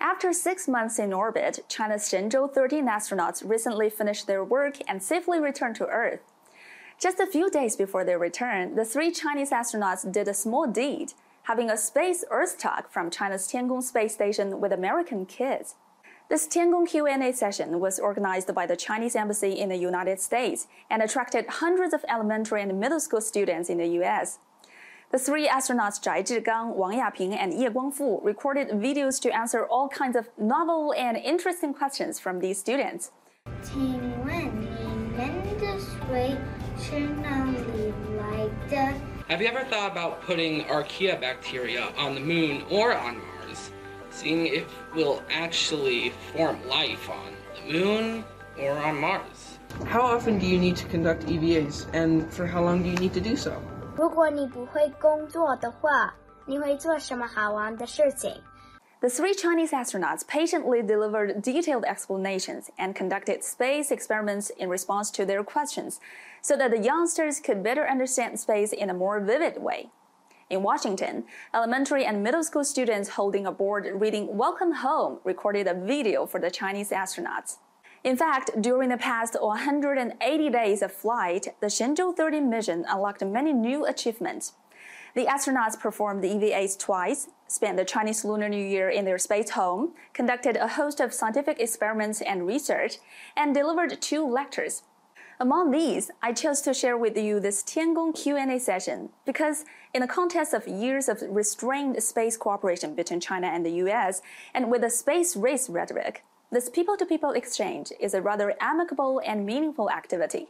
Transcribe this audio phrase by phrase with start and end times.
[0.00, 5.40] After six months in orbit, China's Shenzhou 13 astronauts recently finished their work and safely
[5.40, 6.20] returned to Earth.
[7.00, 11.14] Just a few days before their return, the three Chinese astronauts did a small deed,
[11.44, 15.74] having a space Earth talk from China's Tiangong space station with American kids.
[16.28, 21.02] This Tiangong Q&A session was organized by the Chinese Embassy in the United States and
[21.02, 24.38] attracted hundreds of elementary and middle school students in the U.S.
[25.10, 29.88] The three astronauts Zhai Zhigang, Wang Yaping, and Ye Guangfu recorded videos to answer all
[29.88, 33.10] kinds of novel and interesting questions from these students.
[39.28, 43.70] Have you ever thought about putting archaea bacteria on the moon or on Mars,
[44.10, 48.24] seeing if we'll actually form life on the moon
[48.60, 49.58] or on Mars?
[49.86, 53.14] How often do you need to conduct EVAs, and for how long do you need
[53.14, 53.62] to do so?
[53.97, 56.13] 如果你不会工作的话，
[56.45, 58.41] 你会做什么好玩的事情？
[58.99, 65.43] The three Chinese astronauts patiently delivered detailed explanations and conducted space experiments in response to their
[65.43, 65.97] questions
[66.41, 69.89] so that the youngsters could better understand space in a more vivid way.
[70.49, 75.73] In Washington, elementary and middle school students holding a board reading Welcome Home recorded a
[75.73, 77.57] video for the Chinese astronauts.
[78.04, 83.52] In fact, during the past 180 days of flight, the Shenzhou 13 mission unlocked many
[83.52, 84.52] new achievements.
[85.14, 89.50] The astronauts performed the EVAs twice, spent the Chinese Lunar New Year in their space
[89.50, 92.98] home, conducted a host of scientific experiments and research,
[93.36, 94.84] and delivered two lectures.
[95.40, 100.08] Among these, I chose to share with you this Tiangong Q&A session because in the
[100.08, 104.20] context of years of restrained space cooperation between China and the US,
[104.54, 109.20] and with the space race rhetoric, this people to people exchange is a rather amicable
[109.24, 110.46] and meaningful activity.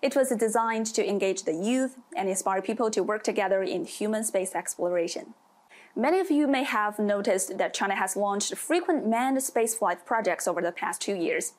[0.00, 4.22] It was designed to engage the youth and inspire people to work together in human
[4.22, 5.34] space exploration.
[5.96, 10.62] Many of you may have noticed that China has launched frequent manned spaceflight projects over
[10.62, 11.54] the past two years.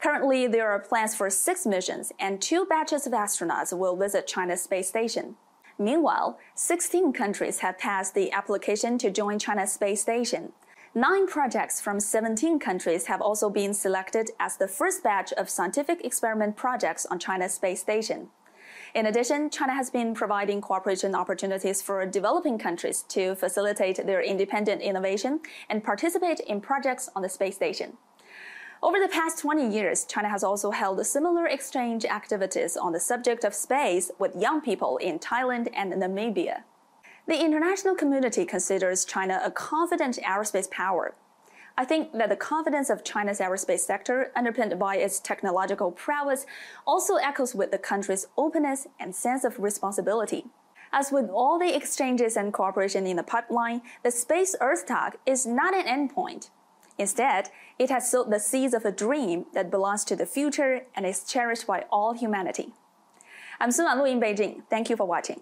[0.00, 4.62] Currently, there are plans for six missions, and two batches of astronauts will visit China's
[4.62, 5.36] space station.
[5.78, 10.52] Meanwhile, 16 countries have passed the application to join China's space station,
[10.96, 16.04] Nine projects from 17 countries have also been selected as the first batch of scientific
[16.04, 18.28] experiment projects on China's space station.
[18.94, 24.82] In addition, China has been providing cooperation opportunities for developing countries to facilitate their independent
[24.82, 27.96] innovation and participate in projects on the space station.
[28.80, 33.42] Over the past 20 years, China has also held similar exchange activities on the subject
[33.42, 36.62] of space with young people in Thailand and Namibia.
[37.26, 41.14] The international community considers China a confident aerospace power.
[41.76, 46.44] I think that the confidence of China's aerospace sector, underpinned by its technological prowess,
[46.86, 50.44] also echoes with the country's openness and sense of responsibility.
[50.92, 55.46] As with all the exchanges and cooperation in the pipeline, the Space Earth Talk is
[55.46, 56.50] not an endpoint.
[56.98, 57.48] Instead,
[57.78, 61.24] it has sowed the seeds of a dream that belongs to the future and is
[61.24, 62.74] cherished by all humanity.
[63.58, 64.62] I'm Sun Lu in Beijing.
[64.68, 65.40] Thank you for watching.